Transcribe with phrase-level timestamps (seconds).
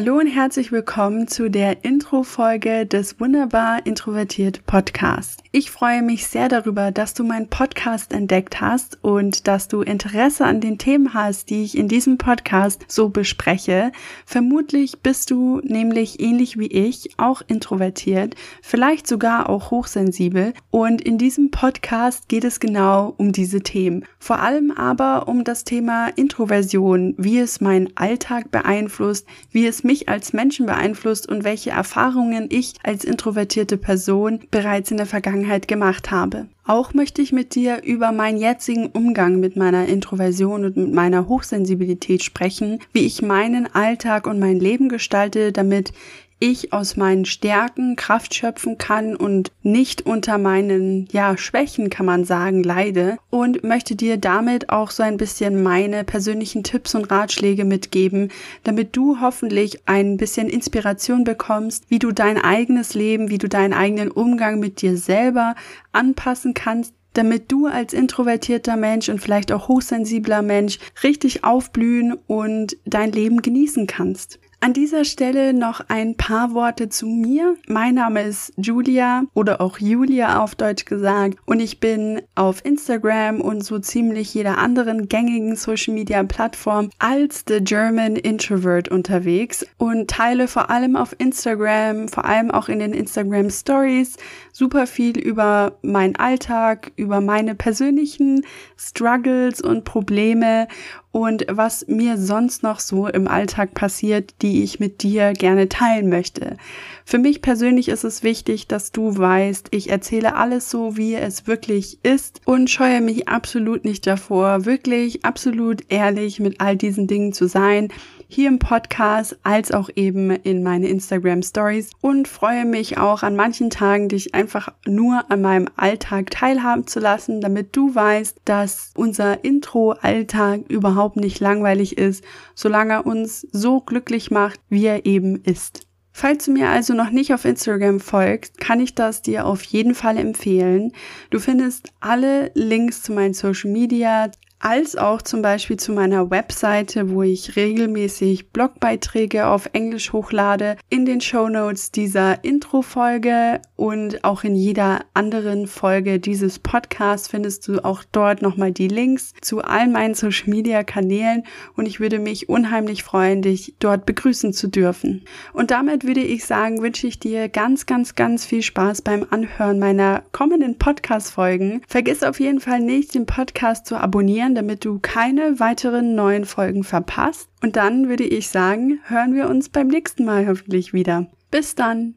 [0.00, 5.42] Hallo und herzlich willkommen zu der Intro-Folge des Wunderbar Introvertiert Podcast.
[5.50, 10.44] Ich freue mich sehr darüber, dass du meinen Podcast entdeckt hast und dass du Interesse
[10.44, 13.90] an den Themen hast, die ich in diesem Podcast so bespreche.
[14.24, 21.18] Vermutlich bist du nämlich ähnlich wie ich auch introvertiert, vielleicht sogar auch hochsensibel und in
[21.18, 24.04] diesem Podcast geht es genau um diese Themen.
[24.20, 30.08] Vor allem aber um das Thema Introversion, wie es meinen Alltag beeinflusst, wie es mich
[30.08, 36.10] als Menschen beeinflusst und welche Erfahrungen ich als introvertierte Person bereits in der Vergangenheit gemacht
[36.10, 36.46] habe.
[36.66, 41.26] Auch möchte ich mit dir über meinen jetzigen Umgang mit meiner Introversion und mit meiner
[41.26, 45.94] Hochsensibilität sprechen, wie ich meinen Alltag und mein Leben gestalte, damit
[46.40, 52.24] ich aus meinen Stärken Kraft schöpfen kann und nicht unter meinen, ja, Schwächen kann man
[52.24, 57.64] sagen, leide und möchte dir damit auch so ein bisschen meine persönlichen Tipps und Ratschläge
[57.64, 58.30] mitgeben,
[58.64, 63.72] damit du hoffentlich ein bisschen Inspiration bekommst, wie du dein eigenes Leben, wie du deinen
[63.72, 65.54] eigenen Umgang mit dir selber
[65.92, 72.76] anpassen kannst, damit du als introvertierter Mensch und vielleicht auch hochsensibler Mensch richtig aufblühen und
[72.84, 74.38] dein Leben genießen kannst.
[74.60, 77.54] An dieser Stelle noch ein paar Worte zu mir.
[77.68, 83.40] Mein Name ist Julia oder auch Julia auf Deutsch gesagt und ich bin auf Instagram
[83.40, 90.10] und so ziemlich jeder anderen gängigen Social Media Plattform als The German Introvert unterwegs und
[90.10, 94.16] teile vor allem auf Instagram, vor allem auch in den Instagram Stories
[94.52, 98.44] super viel über meinen Alltag, über meine persönlichen
[98.76, 100.66] Struggles und Probleme
[101.10, 106.08] und was mir sonst noch so im Alltag passiert, die ich mit dir gerne teilen
[106.08, 106.56] möchte.
[107.04, 111.46] Für mich persönlich ist es wichtig, dass du weißt, ich erzähle alles so, wie es
[111.46, 117.32] wirklich ist und scheue mich absolut nicht davor, wirklich absolut ehrlich mit all diesen Dingen
[117.32, 117.88] zu sein
[118.28, 123.34] hier im Podcast als auch eben in meine Instagram Stories und freue mich auch an
[123.34, 128.92] manchen Tagen, dich einfach nur an meinem Alltag teilhaben zu lassen, damit du weißt, dass
[128.94, 132.22] unser Intro-Alltag überhaupt nicht langweilig ist,
[132.54, 135.88] solange er uns so glücklich macht, wie er eben ist.
[136.20, 139.94] Falls du mir also noch nicht auf Instagram folgst, kann ich das dir auf jeden
[139.94, 140.92] Fall empfehlen.
[141.30, 144.28] Du findest alle Links zu meinen Social Media,
[144.60, 151.06] als auch zum Beispiel zu meiner Webseite, wo ich regelmäßig Blogbeiträge auf Englisch hochlade, in
[151.06, 157.84] den Show Notes dieser Intro-Folge und auch in jeder anderen Folge dieses Podcasts findest du
[157.84, 161.44] auch dort nochmal die Links zu all meinen Social Media Kanälen
[161.76, 165.24] und ich würde mich unheimlich freuen, dich dort begrüßen zu dürfen.
[165.52, 169.78] Und damit würde ich sagen, wünsche ich dir ganz, ganz, ganz viel Spaß beim Anhören
[169.78, 171.82] meiner kommenden Podcast-Folgen.
[171.86, 176.44] Vergiss auf jeden Fall nicht, den Podcast zu abonnieren abonnieren, damit du keine weiteren neuen
[176.44, 177.48] Folgen verpasst.
[177.62, 181.26] Und dann würde ich sagen, hören wir uns beim nächsten Mal hoffentlich wieder.
[181.50, 182.14] Bis dann!